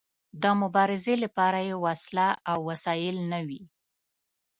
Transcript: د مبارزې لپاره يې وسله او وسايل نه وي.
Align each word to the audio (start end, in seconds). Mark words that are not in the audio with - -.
د 0.41 0.43
مبارزې 0.61 1.15
لپاره 1.23 1.59
يې 1.67 1.75
وسله 1.85 2.27
او 2.51 2.57
وسايل 2.69 3.17
نه 3.31 3.39
وي. 3.47 3.61